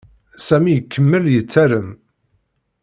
Sami 0.45 0.71
ikemmel 0.79 1.25
yettarem. 1.33 1.89